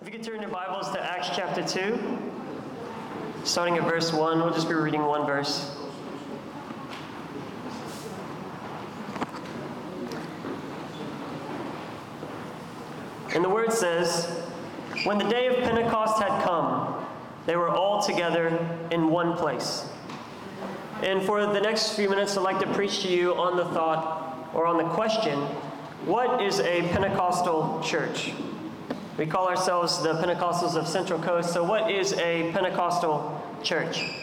[0.00, 2.18] If you could turn your Bibles to Acts chapter 2,
[3.44, 5.76] starting at verse 1, we'll just be reading one verse.
[13.34, 14.24] And the word says,
[15.04, 17.06] When the day of Pentecost had come,
[17.44, 18.58] they were all together
[18.90, 19.86] in one place.
[21.02, 24.48] And for the next few minutes, I'd like to preach to you on the thought
[24.54, 25.38] or on the question
[26.06, 28.32] what is a Pentecostal church?
[29.20, 34.14] We call ourselves the Pentecostals of Central Coast, so what is a Pentecostal church?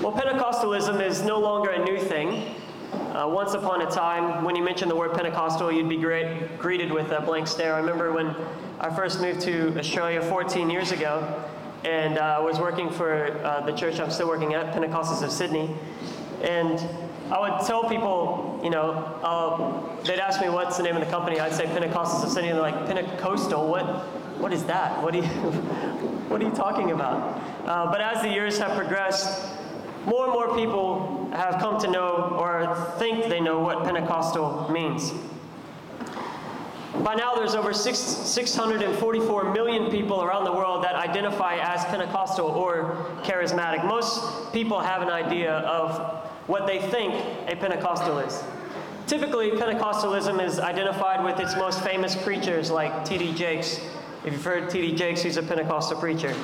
[0.00, 2.54] Well, Pentecostalism is no longer a new thing.
[2.94, 6.90] Uh, once upon a time, when you mentioned the word Pentecostal, you'd be great, greeted
[6.90, 7.74] with a blank stare.
[7.74, 8.34] I remember when
[8.80, 11.44] I first moved to Australia 14 years ago,
[11.84, 15.76] and uh, was working for uh, the church I'm still working at, Pentecostals of Sydney.
[16.42, 16.78] And
[17.30, 21.10] I would tell people, you know, uh, they'd ask me what's the name of the
[21.10, 21.38] company.
[21.38, 23.68] I'd say Pentecostal Sydney, and they're like, Pentecostal?
[23.68, 23.84] What?
[24.40, 25.02] What is that?
[25.02, 25.22] What are you,
[26.28, 27.40] what are you talking about?
[27.66, 29.48] Uh, but as the years have progressed,
[30.06, 35.12] more and more people have come to know or think they know what Pentecostal means.
[37.04, 42.46] By now, there's over six, 644 million people around the world that identify as Pentecostal
[42.46, 43.86] or charismatic.
[43.86, 47.14] Most people have an idea of what they think
[47.48, 48.42] a Pentecostal is.
[49.06, 53.34] Typically, Pentecostalism is identified with its most famous preachers like T.D.
[53.34, 53.80] Jakes.
[54.24, 54.94] If you've heard T.D.
[54.94, 56.34] Jakes, he's a Pentecostal preacher.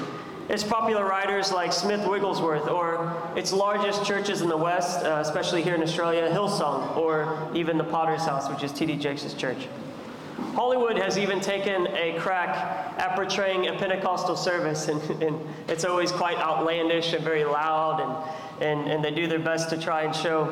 [0.48, 5.62] Its popular writers like Smith Wigglesworth, or its largest churches in the West, uh, especially
[5.62, 8.96] here in Australia, Hillsong, or even the Potter's House, which is T.D.
[8.96, 9.68] Jakes' church.
[10.54, 12.48] Hollywood has even taken a crack
[12.98, 18.45] at portraying a Pentecostal service, and, and, it's always quite outlandish and very loud, and,
[18.60, 20.44] and, and they do their best to try and show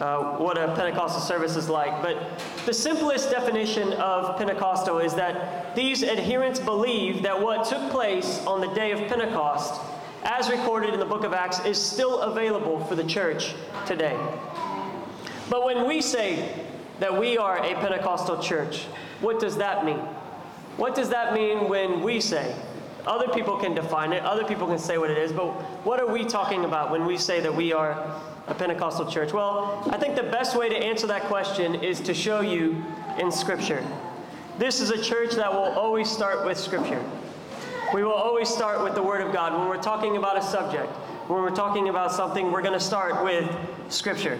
[0.00, 2.02] uh, what a Pentecostal service is like.
[2.02, 8.44] But the simplest definition of Pentecostal is that these adherents believe that what took place
[8.46, 9.80] on the day of Pentecost,
[10.24, 13.54] as recorded in the book of Acts, is still available for the church
[13.86, 14.18] today.
[15.48, 16.66] But when we say
[16.98, 18.84] that we are a Pentecostal church,
[19.20, 20.00] what does that mean?
[20.76, 22.54] What does that mean when we say?
[23.06, 25.52] Other people can define it, other people can say what it is, but
[25.84, 27.92] what are we talking about when we say that we are
[28.48, 29.32] a Pentecostal church?
[29.32, 32.82] Well, I think the best way to answer that question is to show you
[33.18, 33.84] in Scripture.
[34.58, 37.02] This is a church that will always start with Scripture.
[37.94, 39.52] We will always start with the Word of God.
[39.52, 40.90] When we're talking about a subject,
[41.28, 43.48] when we're talking about something, we're going to start with
[43.88, 44.38] Scripture.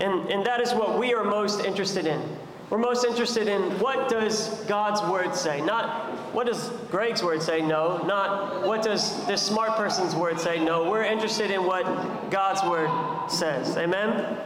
[0.00, 2.20] And, and that is what we are most interested in.
[2.68, 5.60] We're most interested in what does God's word say?
[5.60, 7.60] Not what does Greg's word say?
[7.60, 7.98] No.
[7.98, 10.62] Not what does this smart person's word say?
[10.62, 10.90] No.
[10.90, 11.84] We're interested in what
[12.30, 12.90] God's word
[13.30, 13.76] says.
[13.76, 14.36] Amen?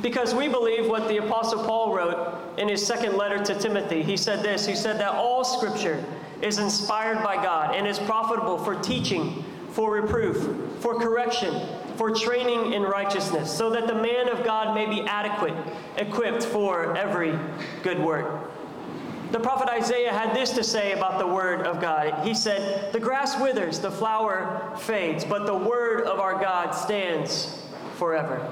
[0.00, 4.02] Because we believe what the Apostle Paul wrote in his second letter to Timothy.
[4.02, 6.02] He said this He said that all scripture
[6.40, 11.54] is inspired by God and is profitable for teaching, for reproof, for correction
[12.00, 15.52] for training in righteousness, so that the man of God may be adequate,
[15.98, 17.38] equipped for every
[17.82, 18.50] good work.
[19.32, 22.26] The prophet Isaiah had this to say about the word of God.
[22.26, 27.62] He said, The grass withers, the flower fades, but the word of our God stands
[27.96, 28.50] forever.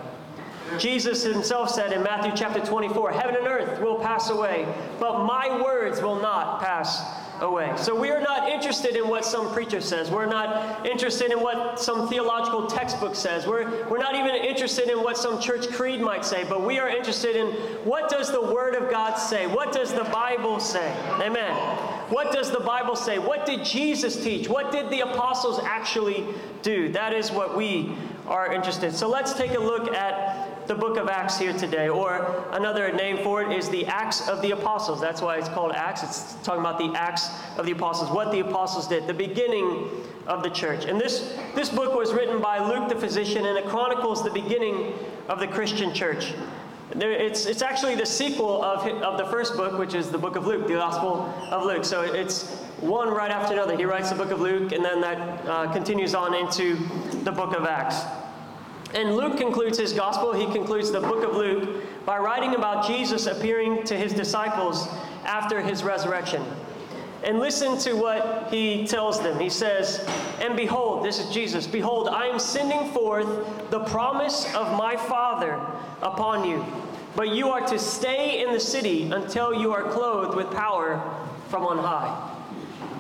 [0.76, 4.69] Jesus himself said in Matthew chapter 24, Heaven and earth will pass away,
[5.00, 7.00] but my words will not pass
[7.41, 7.72] away.
[7.76, 10.10] So we are not interested in what some preacher says.
[10.10, 13.47] We're not interested in what some theological textbook says.
[13.47, 16.88] We're, we're not even interested in what some church creed might say, but we are
[16.88, 17.47] interested in
[17.84, 19.47] what does the Word of God say?
[19.47, 20.93] What does the Bible say?
[21.21, 21.54] Amen.
[22.10, 23.19] What does the Bible say?
[23.19, 24.48] What did Jesus teach?
[24.48, 26.25] What did the apostles actually
[26.62, 26.88] do?
[26.91, 27.94] That is what we
[28.27, 28.94] are interested.
[28.94, 33.25] So let's take a look at the book of Acts here today, or another name
[33.25, 35.01] for it is the Acts of the Apostles.
[35.01, 36.03] That's why it's called Acts.
[36.03, 39.89] It's talking about the Acts of the Apostles, what the apostles did, the beginning
[40.27, 40.84] of the church.
[40.84, 44.93] And this, this book was written by Luke the physician, and it chronicles the beginning
[45.28, 46.34] of the Christian church.
[46.91, 50.47] It's, it's actually the sequel of, of the first book, which is the book of
[50.47, 51.84] Luke, the Gospel of Luke.
[51.84, 53.75] So it's one right after another.
[53.77, 56.77] He writes the book of Luke, and then that uh, continues on into
[57.25, 58.04] the book of Acts.
[58.95, 63.27] And Luke concludes his gospel, he concludes the book of Luke by writing about Jesus
[63.27, 64.89] appearing to his disciples
[65.25, 66.43] after his resurrection.
[67.23, 69.39] And listen to what he tells them.
[69.39, 70.07] He says,
[70.41, 73.27] And behold, this is Jesus, behold, I am sending forth
[73.71, 75.61] the promise of my Father
[76.01, 76.65] upon you.
[77.17, 81.03] But you are to stay in the city until you are clothed with power
[81.49, 82.28] from on high.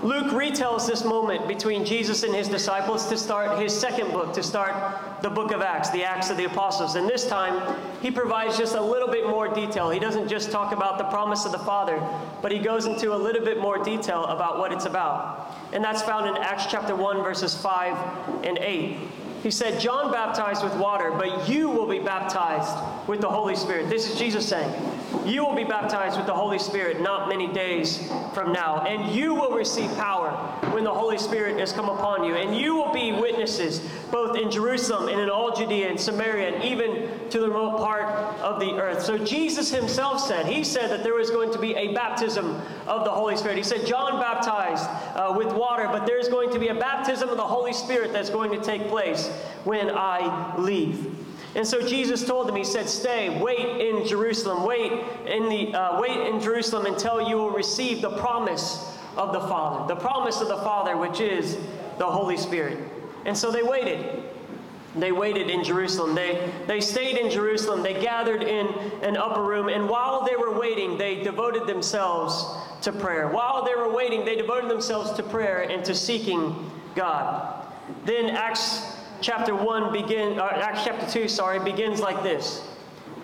[0.02, 4.44] Luke retells this moment between Jesus and his disciples to start his second book, to
[4.44, 6.94] start the book of Acts, the Acts of the Apostles.
[6.94, 9.90] And this time, he provides just a little bit more detail.
[9.90, 12.00] He doesn't just talk about the promise of the Father,
[12.42, 15.52] but he goes into a little bit more detail about what it's about.
[15.72, 18.98] And that's found in Acts chapter 1, verses 5 and 8.
[19.42, 22.76] He said, John baptized with water, but you will be baptized
[23.08, 23.88] with the Holy Spirit.
[23.88, 24.72] This is Jesus saying,
[25.24, 28.82] You will be baptized with the Holy Spirit not many days from now.
[28.82, 30.30] And you will receive power
[30.72, 32.34] when the Holy Spirit has come upon you.
[32.34, 33.80] And you will be witnesses
[34.10, 38.06] both in Jerusalem and in all Judea and Samaria and even to the remote part
[38.40, 39.02] of the earth.
[39.02, 43.04] So Jesus himself said, He said that there was going to be a baptism of
[43.04, 43.56] the Holy Spirit.
[43.56, 47.36] He said, John baptized uh, with water, but there's going to be a baptism of
[47.36, 49.27] the Holy Spirit that's going to take place
[49.64, 51.14] when I leave.
[51.54, 54.92] And so Jesus told them, He said, Stay, wait in Jerusalem, wait
[55.26, 59.92] in, the, uh, wait in Jerusalem until you will receive the promise of the Father,
[59.92, 61.56] the promise of the Father, which is
[61.98, 62.78] the Holy Spirit.
[63.24, 64.22] And so they waited.
[64.94, 66.14] They waited in Jerusalem.
[66.14, 67.82] They, they stayed in Jerusalem.
[67.82, 68.66] They gathered in
[69.02, 69.68] an upper room.
[69.68, 72.44] And while they were waiting, they devoted themselves
[72.82, 73.28] to prayer.
[73.28, 77.66] While they were waiting, they devoted themselves to prayer and to seeking God.
[78.04, 82.66] Then Acts chapter 1 begin, uh, Acts chapter 2, sorry, begins like this.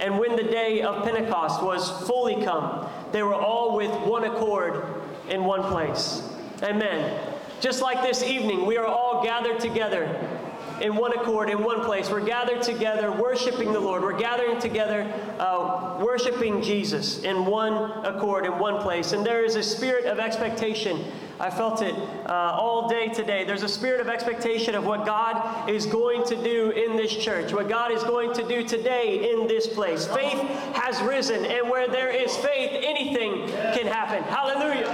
[0.00, 4.84] And when the day of Pentecost was fully come, they were all with one accord
[5.28, 6.22] in one place.
[6.62, 7.20] Amen.
[7.60, 10.33] Just like this evening, we are all gathered together
[10.80, 12.10] in one accord, in one place.
[12.10, 14.02] We're gathered together worshiping the Lord.
[14.02, 17.74] We're gathering together uh, worshiping Jesus in one
[18.04, 19.12] accord, in one place.
[19.12, 21.04] And there is a spirit of expectation.
[21.40, 21.94] I felt it
[22.26, 23.44] uh, all day today.
[23.44, 27.52] There's a spirit of expectation of what God is going to do in this church,
[27.52, 30.06] what God is going to do today in this place.
[30.06, 30.40] Faith
[30.74, 34.22] has risen, and where there is faith, anything can happen.
[34.24, 34.92] Hallelujah.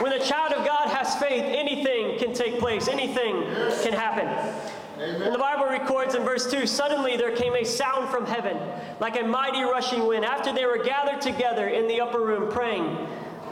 [0.00, 3.42] When the child of God has faith, anything can take place, anything
[3.82, 4.28] can happen.
[5.00, 5.22] Amen.
[5.22, 8.58] And the Bible records in verse 2 Suddenly there came a sound from heaven,
[9.00, 10.24] like a mighty rushing wind.
[10.24, 13.08] After they were gathered together in the upper room praying,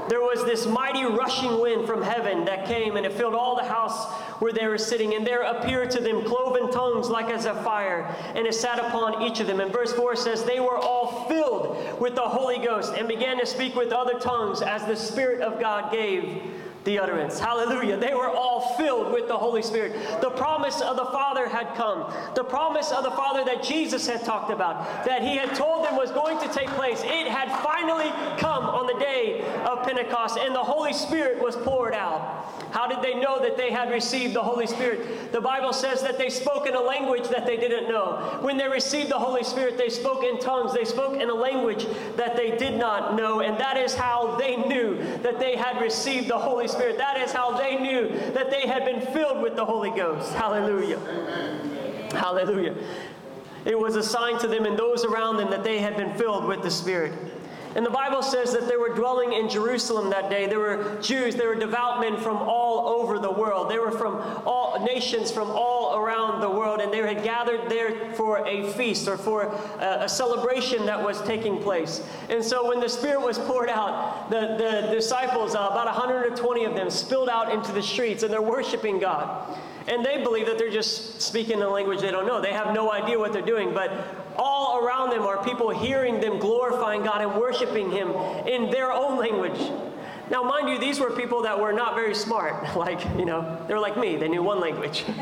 [0.08, 3.64] there was this mighty rushing wind from heaven that came and it filled all the
[3.64, 4.10] house
[4.40, 5.14] where they were sitting.
[5.14, 9.22] And there appeared to them cloven tongues like as a fire, and it sat upon
[9.22, 9.60] each of them.
[9.60, 13.46] And verse 4 says, They were all filled with the Holy Ghost and began to
[13.46, 16.42] speak with other tongues as the Spirit of God gave
[16.88, 17.38] the utterance.
[17.38, 17.98] Hallelujah.
[17.98, 19.92] They were all filled with the Holy Spirit.
[20.22, 22.10] The promise of the Father had come.
[22.34, 25.96] The promise of the Father that Jesus had talked about, that he had told them
[25.96, 28.08] was going to take place, it had finally
[28.38, 32.46] come on the day of Pentecost, and the Holy Spirit was poured out.
[32.70, 35.30] How did they know that they had received the Holy Spirit?
[35.32, 38.38] The Bible says that they spoke in a language that they didn't know.
[38.40, 40.72] When they received the Holy Spirit, they spoke in tongues.
[40.72, 41.86] They spoke in a language
[42.16, 46.28] that they did not know, and that is how they knew that they had received
[46.28, 46.77] the Holy Spirit.
[46.78, 46.98] Spirit.
[46.98, 50.32] That is how they knew that they had been filled with the Holy Ghost.
[50.32, 50.98] Hallelujah.
[50.98, 52.10] Amen.
[52.10, 52.74] Hallelujah.
[53.64, 56.44] It was a sign to them and those around them that they had been filled
[56.44, 57.12] with the Spirit.
[57.74, 60.46] And the Bible says that they were dwelling in Jerusalem that day.
[60.46, 63.70] There were Jews, there were devout men from all over the world.
[63.70, 64.16] They were from
[64.46, 69.06] all nations from all around the world, and they had gathered there for a feast
[69.08, 72.02] or for a, a celebration that was taking place.
[72.28, 76.74] And so when the Spirit was poured out, the, the disciples, uh, about 120 of
[76.74, 79.58] them, spilled out into the streets, and they're worshiping God.
[79.86, 82.42] And they believe that they're just speaking a language they don't know.
[82.42, 83.90] They have no idea what they're doing, but
[84.38, 88.10] all around them are people hearing them glorifying God and worshiping Him
[88.46, 89.58] in their own language.
[90.30, 92.66] Now, mind you, these were people that were not very smart.
[92.78, 95.04] Like, you know, they're like me, they knew one language.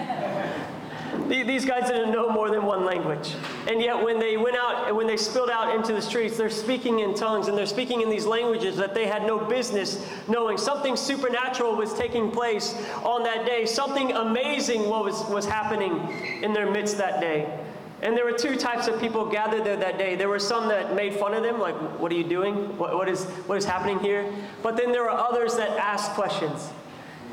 [1.28, 3.35] These guys didn't know more than one language.
[3.68, 6.50] And yet, when they went out and when they spilled out into the streets, they're
[6.50, 10.56] speaking in tongues and they're speaking in these languages that they had no business knowing.
[10.56, 13.66] Something supernatural was taking place on that day.
[13.66, 15.96] Something amazing was, was happening
[16.42, 17.65] in their midst that day.
[18.03, 20.17] And there were two types of people gathered there that day.
[20.17, 22.76] There were some that made fun of them, like, what are you doing?
[22.76, 24.31] What, what, is, what is happening here?
[24.62, 26.69] But then there were others that asked questions.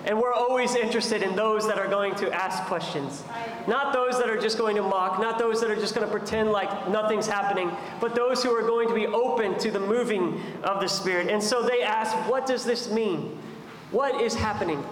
[0.05, 3.23] And we're always interested in those that are going to ask questions.
[3.67, 6.11] Not those that are just going to mock, not those that are just going to
[6.11, 10.41] pretend like nothing's happening, but those who are going to be open to the moving
[10.63, 11.29] of the Spirit.
[11.29, 13.37] And so they ask, what does this mean?
[13.91, 14.83] What is happening?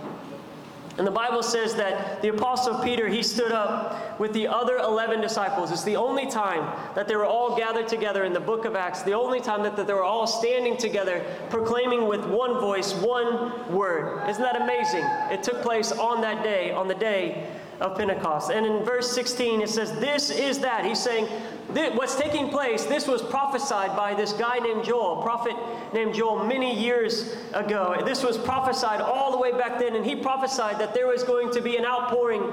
[1.02, 5.20] And the Bible says that the Apostle Peter, he stood up with the other 11
[5.20, 5.72] disciples.
[5.72, 9.02] It's the only time that they were all gathered together in the book of Acts,
[9.02, 13.74] the only time that, that they were all standing together, proclaiming with one voice, one
[13.74, 14.30] word.
[14.30, 15.04] Isn't that amazing?
[15.32, 17.48] It took place on that day, on the day
[17.80, 18.52] of Pentecost.
[18.52, 20.86] And in verse 16, it says, This is that.
[20.86, 21.28] He's saying,
[21.74, 25.56] What's taking place, this was prophesied by this guy named Joel, prophet
[25.94, 28.02] named Joel, many years ago.
[28.06, 31.52] This was prophesied all the way back then, and he prophesied that there was going
[31.52, 32.44] to be an outpouring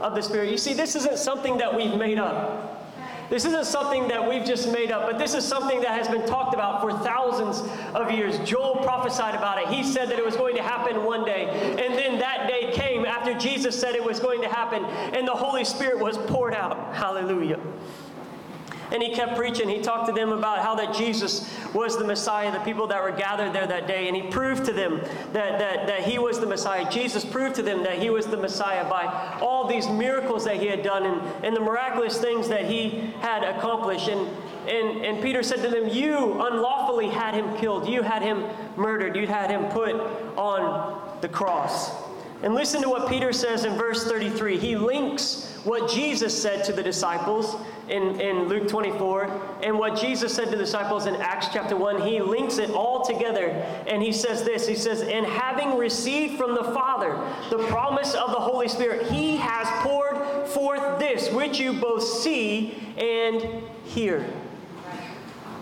[0.00, 0.50] of the Spirit.
[0.50, 2.82] You see, this isn't something that we've made up.
[3.28, 6.26] This isn't something that we've just made up, but this is something that has been
[6.26, 7.60] talked about for thousands
[7.94, 8.38] of years.
[8.48, 9.68] Joel prophesied about it.
[9.68, 11.48] He said that it was going to happen one day.
[11.84, 15.32] And then that day came after Jesus said it was going to happen, and the
[15.32, 16.94] Holy Spirit was poured out.
[16.94, 17.58] Hallelujah.
[18.92, 19.68] And he kept preaching.
[19.68, 23.12] He talked to them about how that Jesus was the Messiah, the people that were
[23.12, 24.08] gathered there that day.
[24.08, 25.00] And he proved to them
[25.32, 26.88] that, that, that he was the Messiah.
[26.90, 30.66] Jesus proved to them that he was the Messiah by all these miracles that he
[30.66, 34.08] had done and, and the miraculous things that he had accomplished.
[34.08, 34.28] And,
[34.68, 37.88] and, and Peter said to them, You unlawfully had him killed.
[37.88, 38.44] You had him
[38.76, 39.16] murdered.
[39.16, 39.94] You had him put
[40.36, 42.05] on the cross.
[42.46, 44.56] And listen to what Peter says in verse 33.
[44.56, 47.56] He links what Jesus said to the disciples
[47.88, 52.02] in, in Luke 24 and what Jesus said to the disciples in Acts chapter 1.
[52.02, 53.48] He links it all together
[53.88, 58.30] and he says this He says, And having received from the Father the promise of
[58.30, 63.44] the Holy Spirit, he has poured forth this, which you both see and
[63.86, 64.24] hear.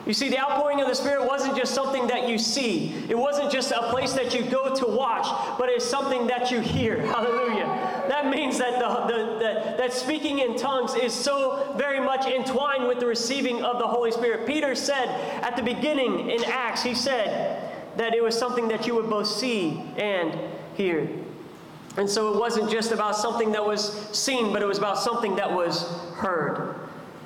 [0.07, 2.93] You see, the outpouring of the Spirit wasn't just something that you see.
[3.09, 5.27] It wasn't just a place that you go to watch,
[5.59, 7.01] but it's something that you hear.
[7.07, 8.05] Hallelujah.
[8.09, 12.87] That means that, the, the, the, that speaking in tongues is so very much entwined
[12.87, 14.47] with the receiving of the Holy Spirit.
[14.47, 15.09] Peter said
[15.43, 19.27] at the beginning in Acts, he said that it was something that you would both
[19.27, 20.39] see and
[20.75, 21.09] hear.
[21.97, 25.37] And so it wasn't just about something that was seen, but it was about something
[25.37, 26.75] that was heard.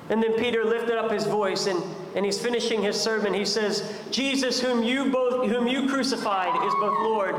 [0.09, 1.83] And then Peter lifted up his voice and,
[2.15, 3.33] and he's finishing his sermon.
[3.33, 7.35] He says, Jesus, whom you both whom you crucified, is both Lord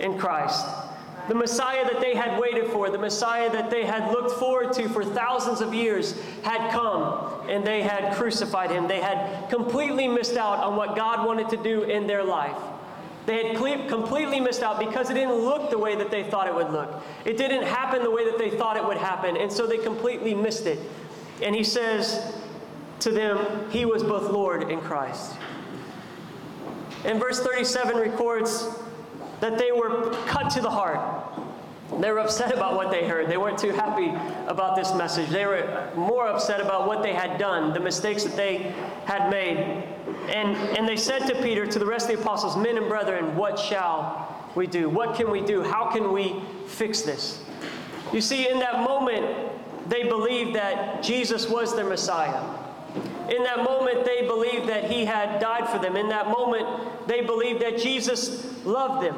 [0.00, 0.64] and Christ.
[1.28, 4.88] The Messiah that they had waited for, the Messiah that they had looked forward to
[4.88, 8.86] for thousands of years, had come and they had crucified him.
[8.86, 12.56] They had completely missed out on what God wanted to do in their life.
[13.26, 13.56] They had
[13.88, 17.02] completely missed out because it didn't look the way that they thought it would look.
[17.24, 20.32] It didn't happen the way that they thought it would happen, and so they completely
[20.32, 20.78] missed it.
[21.42, 22.36] And he says
[23.00, 25.34] to them, He was both Lord and Christ.
[27.04, 28.68] And verse 37 records
[29.40, 31.00] that they were cut to the heart.
[32.00, 33.30] They were upset about what they heard.
[33.30, 34.08] They weren't too happy
[34.48, 35.28] about this message.
[35.28, 38.74] They were more upset about what they had done, the mistakes that they
[39.04, 39.56] had made.
[40.28, 43.36] And, and they said to Peter, to the rest of the apostles, Men and brethren,
[43.36, 44.88] what shall we do?
[44.88, 45.62] What can we do?
[45.62, 47.44] How can we fix this?
[48.12, 49.52] You see, in that moment,
[49.88, 52.42] they believed that Jesus was their Messiah.
[53.30, 55.96] In that moment, they believed that He had died for them.
[55.96, 56.66] In that moment,
[57.06, 59.16] they believed that Jesus loved them.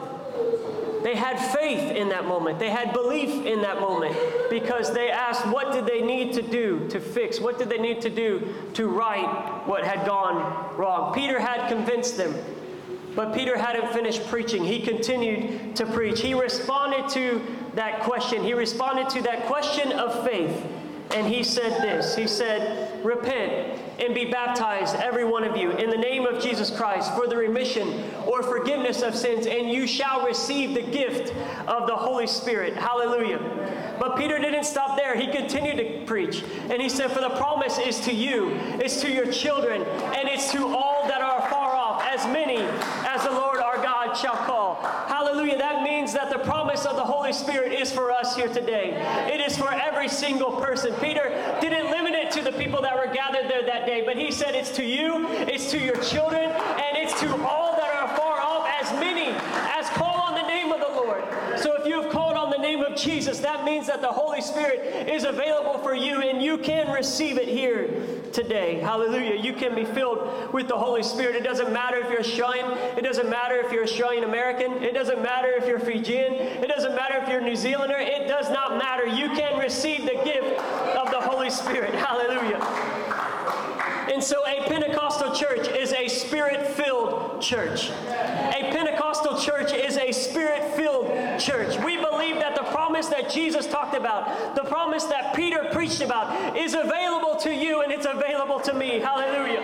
[1.03, 2.59] They had faith in that moment.
[2.59, 4.17] They had belief in that moment
[4.51, 7.41] because they asked, what did they need to do to fix?
[7.41, 11.15] What did they need to do to right what had gone wrong?
[11.15, 12.35] Peter had convinced them.
[13.15, 14.65] But Peter hadn't finished preaching.
[14.65, 16.21] He continued to preach.
[16.21, 17.43] He responded to
[17.75, 18.43] that question.
[18.45, 20.65] He responded to that question of faith.
[21.13, 25.91] And he said this He said, Repent and be baptized, every one of you, in
[25.91, 30.25] the name of Jesus Christ for the remission or forgiveness of sins, and you shall
[30.25, 31.35] receive the gift
[31.67, 32.77] of the Holy Spirit.
[32.77, 33.97] Hallelujah.
[33.99, 35.17] But Peter didn't stop there.
[35.17, 36.45] He continued to preach.
[36.71, 38.51] And he said, For the promise is to you,
[38.81, 42.59] it's to your children, and it's to all that are far off, as many
[43.09, 44.77] as the Lord our God shall call.
[45.07, 45.59] Hallelujah.
[45.59, 48.93] That means that the promise of the Holy Spirit is for us here today.
[49.33, 50.95] It is for every single person.
[51.01, 51.29] Peter
[51.61, 54.55] didn't limit it to the people that were gathered there that day, but he said
[54.55, 58.69] it's to you, it's to your children, and it's to all that are far off,
[58.81, 59.29] as many
[59.79, 61.23] as call on the name of the Lord.
[61.59, 64.41] So if you have called on the name of Jesus, that means that the Holy
[64.41, 68.81] Spirit is available for you and you can receive it here today.
[68.81, 69.41] Hallelujah.
[69.41, 71.37] You can be filled with the Holy Spirit.
[71.37, 72.71] It doesn't matter if you're Australian.
[72.97, 74.83] It doesn't matter if you're Australian American.
[74.83, 76.35] It doesn't matter if you're Fijian.
[76.35, 77.99] It doesn't matter if you're New Zealander.
[77.99, 79.07] It does not matter.
[79.07, 80.61] You can receive the gift
[80.97, 81.95] of the Holy Spirit.
[82.09, 83.08] Hallelujah.
[84.13, 87.91] And so a Pentecostal church is a spirit filled church.
[87.91, 91.07] A Pentecostal church is a spirit filled
[91.39, 91.79] church.
[91.85, 96.57] We believe that the promise that Jesus talked about, the promise that Peter preached about,
[96.57, 98.99] is available to you and it's available to me.
[98.99, 99.61] Hallelujah.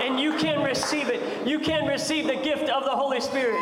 [0.00, 1.46] And you can receive it.
[1.46, 3.60] You can receive the gift of the Holy Spirit.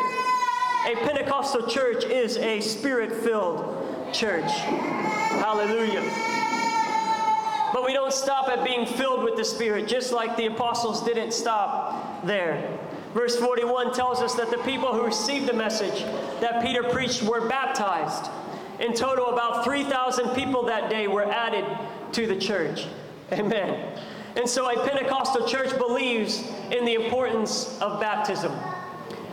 [0.87, 4.49] A Pentecostal church is a spirit filled church.
[4.51, 6.40] Hallelujah.
[7.73, 11.31] But we don't stop at being filled with the Spirit, just like the apostles didn't
[11.31, 12.77] stop there.
[13.13, 16.03] Verse 41 tells us that the people who received the message
[16.39, 18.31] that Peter preached were baptized.
[18.79, 21.65] In total, about 3,000 people that day were added
[22.13, 22.87] to the church.
[23.31, 23.97] Amen.
[24.35, 28.51] And so a Pentecostal church believes in the importance of baptism.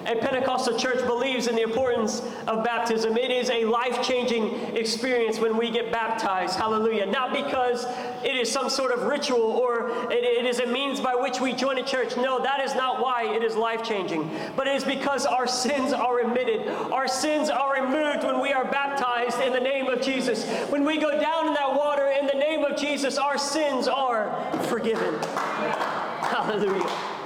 [0.08, 3.18] A Pentecostal church believes in the importance of baptism.
[3.18, 6.58] It is a life changing experience when we get baptized.
[6.58, 7.04] Hallelujah.
[7.04, 7.84] Not because
[8.24, 11.52] it is some sort of ritual or it, it is a means by which we
[11.52, 12.16] join a church.
[12.16, 14.30] No, that is not why it is life changing.
[14.56, 16.68] But it is because our sins are remitted.
[16.90, 20.48] Our sins are removed when we are baptized in the name of Jesus.
[20.70, 24.32] When we go down in that water in the name of Jesus, our sins are
[24.68, 25.22] forgiven.
[25.22, 27.17] Hallelujah.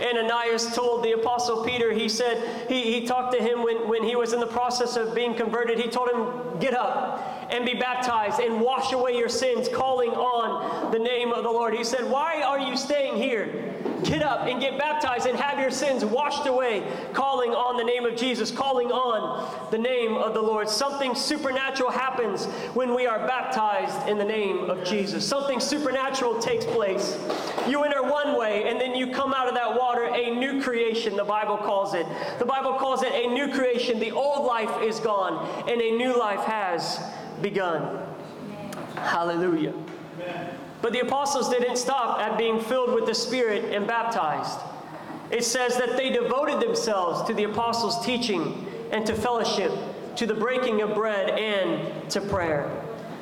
[0.00, 4.16] Ananias told the Apostle Peter, he said, he, he talked to him when, when he
[4.16, 5.78] was in the process of being converted.
[5.78, 10.92] He told him, Get up and be baptized and wash away your sins, calling on
[10.92, 11.74] the name of the Lord.
[11.74, 13.74] He said, Why are you staying here?
[14.04, 18.04] Get up and get baptized and have your sins washed away, calling on the name
[18.04, 20.68] of Jesus, calling on the name of the Lord.
[20.68, 25.26] Something supernatural happens when we are baptized in the name of Jesus.
[25.26, 27.18] Something supernatural takes place.
[27.66, 31.16] You enter one way, and then you come out of that water a new creation,
[31.16, 32.06] the Bible calls it.
[32.38, 33.98] The Bible calls it a new creation.
[34.00, 37.00] The old life is gone, and a new life has
[37.42, 38.00] begun.
[38.96, 39.74] Hallelujah.
[40.82, 44.58] But the apostles didn't stop at being filled with the Spirit and baptized.
[45.30, 49.72] It says that they devoted themselves to the apostles' teaching and to fellowship,
[50.16, 52.70] to the breaking of bread and to prayer.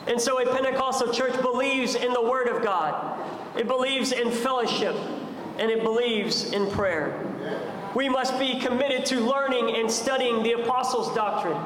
[0.07, 2.95] And so a Pentecostal church believes in the Word of God,
[3.57, 4.95] it believes in fellowship,
[5.59, 7.19] and it believes in prayer.
[7.95, 11.59] We must be committed to learning and studying the apostles' doctrine.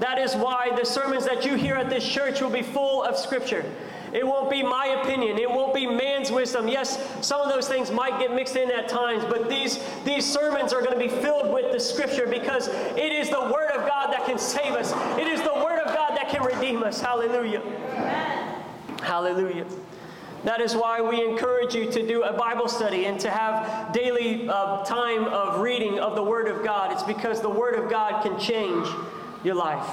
[0.00, 3.16] That is why the sermons that you hear at this church will be full of
[3.16, 3.64] Scripture.
[4.12, 5.38] It won't be my opinion.
[5.38, 6.68] It won't be man's wisdom.
[6.68, 10.72] Yes, some of those things might get mixed in at times, but these, these sermons
[10.72, 14.12] are going to be filled with the Scripture because it is the Word of God
[14.12, 14.92] that can save us.
[15.18, 17.00] It is the Word of God that can redeem us.
[17.00, 17.60] Hallelujah.
[17.60, 18.62] Amen.
[19.02, 19.66] Hallelujah.
[20.44, 24.46] That is why we encourage you to do a Bible study and to have daily
[24.46, 26.92] uh, time of reading of the Word of God.
[26.92, 28.86] It's because the Word of God can change
[29.42, 29.86] your life.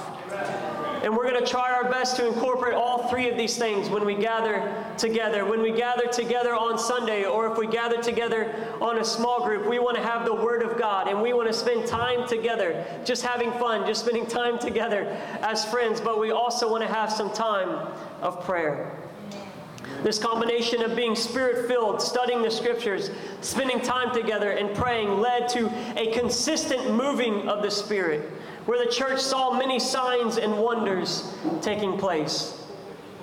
[1.02, 4.04] And we're going to try our best to incorporate all three of these things when
[4.04, 5.46] we gather together.
[5.46, 9.66] When we gather together on Sunday, or if we gather together on a small group,
[9.66, 12.84] we want to have the Word of God and we want to spend time together,
[13.06, 15.04] just having fun, just spending time together
[15.40, 15.98] as friends.
[16.00, 19.01] But we also want to have some time of prayer.
[20.02, 23.10] This combination of being spirit filled, studying the scriptures,
[23.40, 28.30] spending time together, and praying led to a consistent moving of the Spirit
[28.66, 32.58] where the church saw many signs and wonders taking place.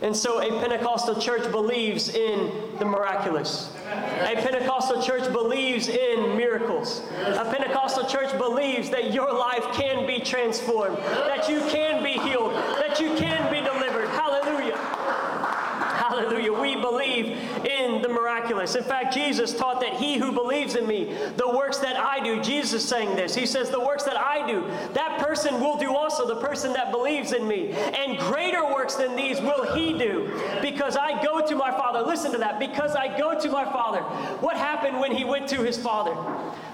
[0.01, 3.69] And so a Pentecostal church believes in the miraculous.
[3.85, 7.01] A Pentecostal church believes in miracles.
[7.17, 12.53] A Pentecostal church believes that your life can be transformed, that you can be healed,
[12.53, 14.07] that you can be delivered.
[14.09, 14.77] Hallelujah.
[14.77, 16.53] Hallelujah.
[16.53, 18.75] We believe in the miraculous.
[18.75, 22.41] In fact, Jesus taught that he who believes in me, the works that I do,
[22.41, 23.33] Jesus saying this.
[23.33, 24.61] He says, The works that I do,
[24.93, 27.71] that person will do also, the person that believes in me.
[27.71, 32.01] And greater works than these will he do, because I go to my Father.
[32.01, 32.59] Listen to that.
[32.59, 34.01] Because I go to my Father.
[34.41, 36.13] What happened when he went to his Father?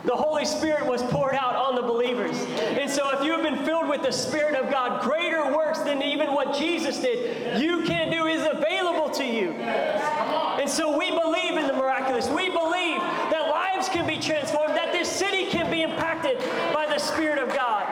[0.05, 2.37] The Holy Spirit was poured out on the believers.
[2.77, 6.03] And so, if you have been filled with the Spirit of God, greater works than
[6.03, 9.51] even what Jesus did, you can do is available to you.
[9.53, 12.27] And so, we believe in the miraculous.
[12.27, 12.99] We believe
[13.31, 16.37] that lives can be transformed, that this city can be impacted
[16.71, 17.85] by the Spirit of God.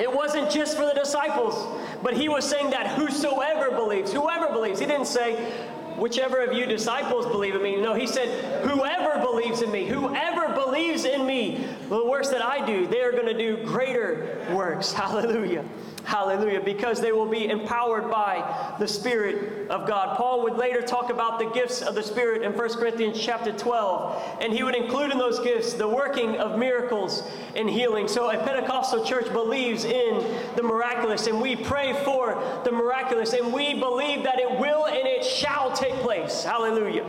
[0.00, 0.94] It wasn't just for the
[1.38, 4.80] disciples, but he was saying that whosoever believes, whoever believes.
[4.80, 5.52] He didn't say,
[5.98, 7.76] whichever of you disciples believe in me.
[7.76, 8.28] No, he said,
[8.64, 13.12] whoever believes in me, whoever believes in me, the works that I do, they are
[13.12, 14.92] going to do greater works.
[14.98, 15.64] Hallelujah.
[16.08, 16.62] Hallelujah.
[16.62, 20.16] Because they will be empowered by the Spirit of God.
[20.16, 24.38] Paul would later talk about the gifts of the Spirit in 1 Corinthians chapter 12.
[24.40, 28.08] And he would include in those gifts the working of miracles and healing.
[28.08, 30.24] So a Pentecostal church believes in
[30.56, 31.26] the miraculous.
[31.26, 33.34] And we pray for the miraculous.
[33.34, 36.44] And we believe that it will and it shall take place.
[36.44, 37.06] Hallelujah.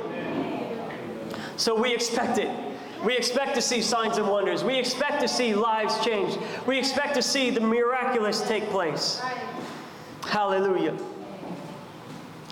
[1.57, 2.49] So we expect it.
[3.03, 4.63] We expect to see signs and wonders.
[4.63, 6.37] We expect to see lives changed.
[6.65, 9.21] We expect to see the miraculous take place.
[10.23, 10.97] Hallelujah.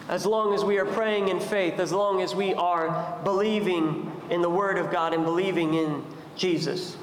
[0.07, 4.41] As long as we are praying in faith, as long as we are believing in
[4.41, 6.03] the Word of God and believing in
[6.37, 6.95] Jesus.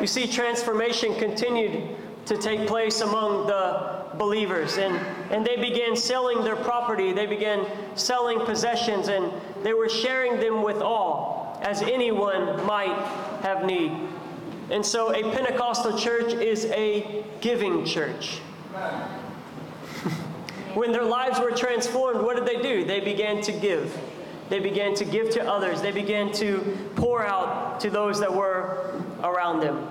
[0.00, 4.94] You see, transformation continued to take place among the believers, and,
[5.30, 9.30] and they began selling their property, they began selling possessions, and
[9.62, 12.96] they were sharing them with all as anyone might
[13.42, 13.92] have need.
[14.70, 18.38] And so a Pentecostal church is a giving church.
[20.74, 22.84] when their lives were transformed, what did they do?
[22.84, 23.96] They began to give.
[24.48, 25.80] They began to give to others.
[25.80, 29.86] They began to pour out to those that were around them.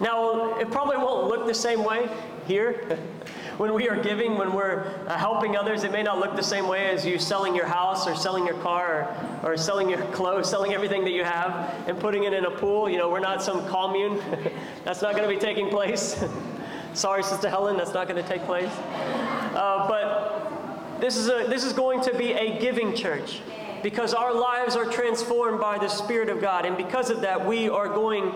[0.00, 2.08] Now, it probably won't look the same way
[2.46, 2.98] here.
[3.58, 6.68] when we are giving, when we're uh, helping others, it may not look the same
[6.68, 10.48] way as you selling your house or selling your car or, or selling your clothes,
[10.48, 12.88] selling everything that you have and putting it in a pool.
[12.88, 14.20] You know, we're not some commune.
[14.84, 16.24] that's not going to be taking place.
[16.94, 18.70] Sorry, Sister Helen, that's not going to take place.
[18.70, 23.40] Uh, but this is, a, this is going to be a giving church
[23.82, 26.64] because our lives are transformed by the Spirit of God.
[26.64, 28.32] And because of that, we are going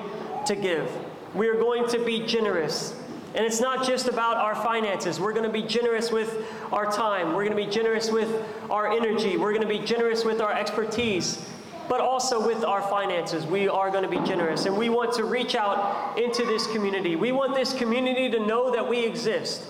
[0.46, 0.90] to give.
[1.34, 2.94] We are going to be generous.
[3.34, 5.18] And it's not just about our finances.
[5.18, 7.28] We're going to be generous with our time.
[7.28, 9.38] We're going to be generous with our energy.
[9.38, 11.42] We're going to be generous with our expertise,
[11.88, 13.46] but also with our finances.
[13.46, 14.66] We are going to be generous.
[14.66, 17.16] And we want to reach out into this community.
[17.16, 19.62] We want this community to know that we exist.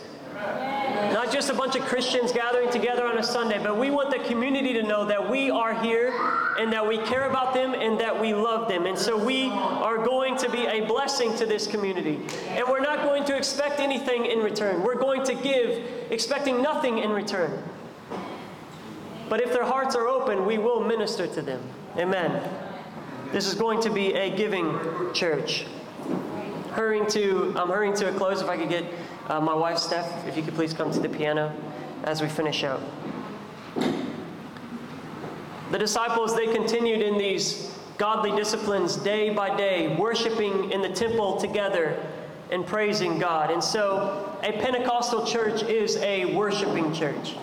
[1.13, 4.19] Not just a bunch of Christians gathering together on a Sunday, but we want the
[4.25, 6.13] community to know that we are here
[6.59, 8.87] and that we care about them and that we love them.
[8.87, 12.21] And so we are going to be a blessing to this community.
[12.49, 14.83] And we're not going to expect anything in return.
[14.83, 17.63] We're going to give expecting nothing in return.
[19.29, 21.63] But if their hearts are open, we will minister to them.
[21.97, 22.43] Amen.
[23.33, 24.79] This is going to be a giving
[25.13, 25.67] church.
[26.73, 28.85] Hurrying to, I'm hurrying to a close if I could get
[29.29, 31.55] uh, my wife, Steph, if you could please come to the piano
[32.05, 32.81] as we finish out.
[35.71, 37.72] The disciples, they continued in these
[38.03, 41.97] godly disciplines day by day, worshiping in the temple together
[42.51, 43.53] and praising God.
[43.53, 47.37] And so, a Pentecostal church is a worshiping church.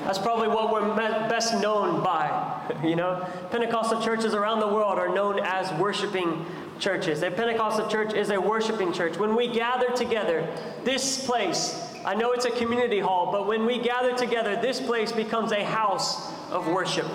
[0.00, 2.50] That's probably what we're best known by.
[2.84, 6.44] You know, Pentecostal churches around the world are known as worshiping
[6.78, 7.22] churches.
[7.22, 9.16] A Pentecostal church is a worshiping church.
[9.16, 10.46] When we gather together,
[10.84, 15.10] this place, I know it's a community hall, but when we gather together, this place
[15.10, 17.06] becomes a house of worship.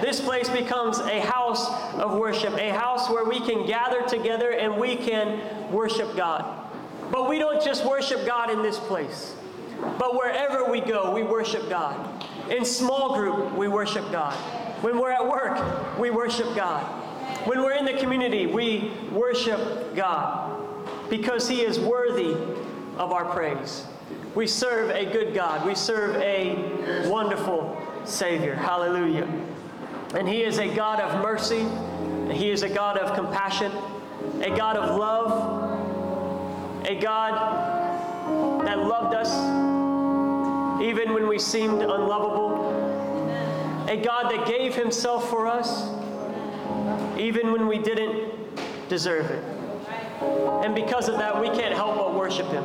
[0.00, 4.76] This place becomes a house of worship, a house where we can gather together and
[4.78, 6.44] we can worship God.
[7.10, 9.34] But we don't just worship God in this place,
[9.98, 12.24] but wherever we go, we worship God.
[12.50, 14.34] In small group, we worship God.
[14.82, 16.82] When we're at work, we worship God.
[17.46, 20.56] When we're in the community, we worship God
[21.08, 22.32] because He is worthy
[22.96, 23.84] of our praise.
[24.34, 25.66] We serve a good God.
[25.66, 28.54] We serve a wonderful Savior.
[28.54, 29.28] Hallelujah.
[30.14, 31.66] And He is a God of mercy.
[32.32, 33.72] He is a God of compassion,
[34.42, 39.30] a God of love, a God that loved us
[40.82, 42.70] even when we seemed unlovable,
[43.88, 45.82] a God that gave Himself for us
[47.18, 48.32] even when we didn't
[48.88, 49.44] deserve it.
[50.64, 52.64] And because of that, we can't help but worship Him.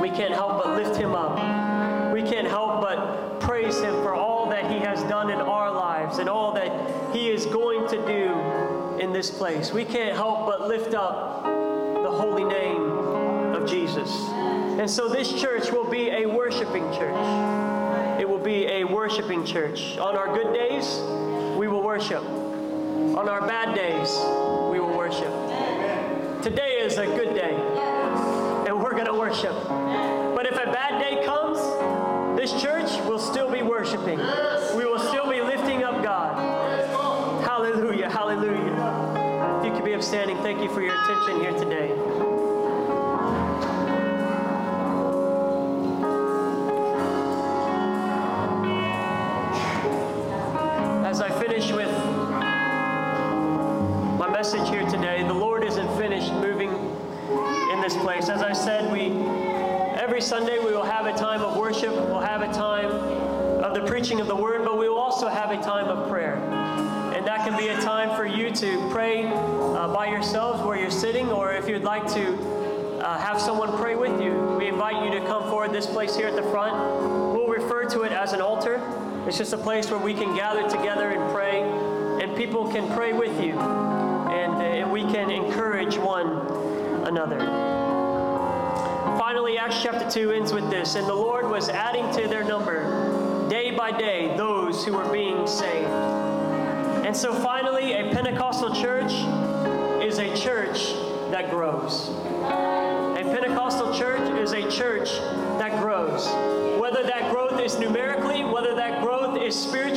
[0.00, 2.14] We can't help but lift Him up.
[2.14, 5.90] We can't help but praise Him for all that He has done in our lives
[6.18, 9.72] and all that He is going to do in this place.
[9.72, 12.82] We can't help but lift up the holy name
[13.54, 14.10] of Jesus.
[14.78, 18.20] And so this church will be a worshiping church.
[18.20, 19.96] It will be a worshiping church.
[19.98, 21.00] On our good days,
[21.58, 22.22] we will worship.
[22.22, 24.08] On our bad days,
[24.70, 25.32] we will worship.
[26.42, 27.54] Today is a good day,
[28.66, 29.54] and we're going to worship.
[29.68, 31.58] But if a bad day comes,
[32.38, 34.18] this church will still be worshiping.
[34.76, 34.99] We will
[40.00, 41.92] be thank you for your attention here today.
[51.04, 51.90] As I finish with
[54.18, 55.22] my message here today.
[55.22, 58.30] The Lord isn't finished moving in this place.
[58.30, 59.10] As I said, we
[60.00, 61.92] every Sunday we will have a time of worship.
[61.92, 62.86] We'll have a time
[63.62, 66.36] of the preaching of the word, but we will also have a time of prayer.
[67.14, 69.26] And that can be a time for you to pray
[69.80, 72.36] uh, by yourselves where you're sitting, or if you'd like to
[73.00, 76.26] uh, have someone pray with you, we invite you to come forward this place here
[76.26, 76.74] at the front.
[77.34, 78.78] We'll refer to it as an altar.
[79.26, 81.62] It's just a place where we can gather together and pray,
[82.22, 86.28] and people can pray with you and we can encourage one
[87.06, 87.38] another.
[89.18, 93.48] Finally, Acts chapter 2 ends with this And the Lord was adding to their number
[93.48, 95.88] day by day those who were being saved.
[97.06, 99.12] And so finally, a Pentecostal church
[100.10, 100.94] is a church
[101.30, 102.08] that grows.
[102.08, 105.08] A Pentecostal church is a church
[105.60, 106.26] that grows.
[106.80, 109.89] Whether that growth is numerically, whether that growth is spiritually,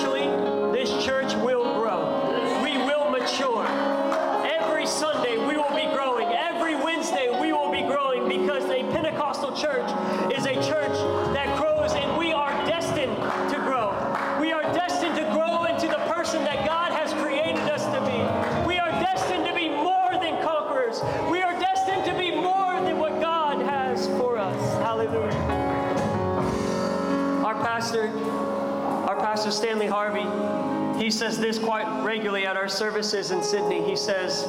[29.44, 33.84] pastor Stanley Harvey, he says this quite regularly at our services in Sydney.
[33.84, 34.48] He says,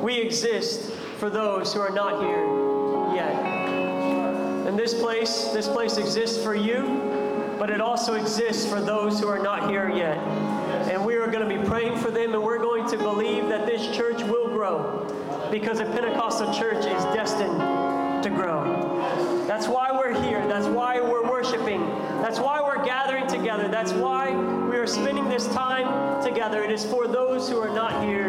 [0.00, 2.44] We exist for those who are not here
[3.16, 3.34] yet.
[4.68, 9.26] And this place, this place exists for you, but it also exists for those who
[9.26, 10.18] are not here yet.
[10.88, 13.66] And we are going to be praying for them, and we're going to believe that
[13.66, 15.04] this church will grow
[15.50, 17.58] because a Pentecostal church is destined
[18.22, 19.44] to grow.
[19.48, 20.46] That's why we're here.
[20.46, 21.87] That's why we're worshiping.
[22.28, 23.68] That's why we're gathering together.
[23.68, 24.36] That's why
[24.68, 26.62] we are spending this time together.
[26.62, 28.28] It is for those who are not here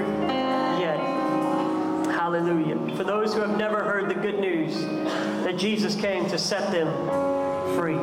[0.80, 0.98] yet.
[2.06, 2.96] Hallelujah.
[2.96, 4.80] For those who have never heard the good news
[5.44, 6.88] that Jesus came to set them
[7.76, 7.98] free.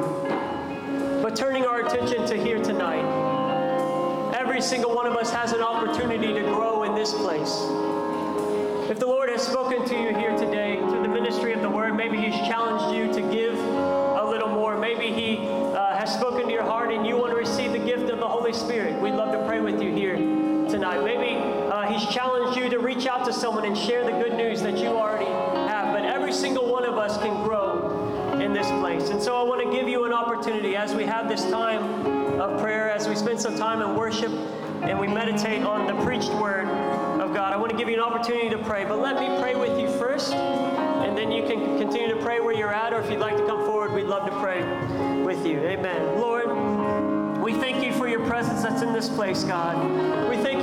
[1.22, 6.34] But turning our attention to here tonight, every single one of us has an opportunity
[6.34, 7.56] to grow in this place.
[8.90, 11.96] If the Lord has spoken to you here today through the ministry of the Word,
[11.96, 13.45] maybe He's challenged you to give
[23.26, 25.92] to someone and share the good news that you already have.
[25.92, 29.10] But every single one of us can grow in this place.
[29.10, 32.60] And so I want to give you an opportunity as we have this time of
[32.60, 34.30] prayer, as we spend some time in worship
[34.82, 37.52] and we meditate on the preached word of God.
[37.52, 39.88] I want to give you an opportunity to pray, but let me pray with you
[39.98, 43.36] first, and then you can continue to pray where you're at, or if you'd like
[43.36, 44.62] to come forward, we'd love to pray
[45.24, 45.58] with you.
[45.60, 46.20] Amen.
[46.20, 50.28] Lord, we thank you for your presence that's in this place, God.
[50.28, 50.55] We thank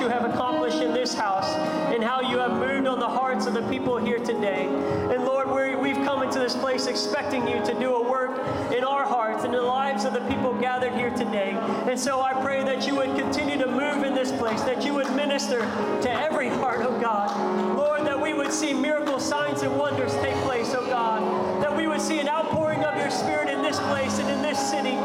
[0.00, 1.48] you have accomplished in this house
[1.92, 4.66] and how you have moved on the hearts of the people here today.
[4.66, 5.46] And Lord,
[5.80, 8.38] we have come into this place expecting you to do a work
[8.72, 11.50] in our hearts and in the lives of the people gathered here today.
[11.88, 14.94] And so I pray that you would continue to move in this place, that you
[14.94, 17.76] would minister to every heart, oh God.
[17.76, 21.62] Lord, that we would see miracle signs and wonders take place, oh God.
[21.62, 24.58] That we would see an outpouring of your Spirit in this place and in this
[24.70, 24.96] city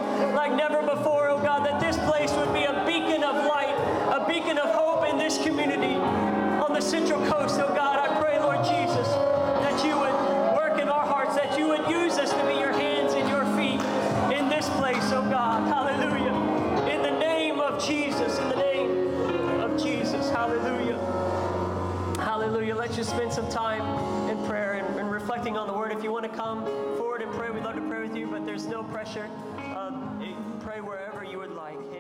[4.51, 7.99] beacon of hope in this community on the Central Coast, oh God.
[7.99, 12.17] I pray, Lord Jesus, that you would work in our hearts, that you would use
[12.17, 13.79] us to be your hands and your feet
[14.35, 15.67] in this place, oh God.
[15.67, 16.33] Hallelujah.
[16.89, 20.29] In the name of Jesus, in the name of Jesus.
[20.29, 20.97] Hallelujah.
[22.17, 22.75] Hallelujah.
[22.75, 25.91] Let's just spend some time in prayer and, and reflecting on the word.
[25.91, 26.65] If you want to come
[26.97, 29.29] forward and pray, we'd love to pray with you, but there's no pressure.
[29.77, 31.90] Um, pray wherever you would like.